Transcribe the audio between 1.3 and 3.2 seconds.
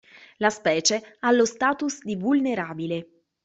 lo status di vulnerabile.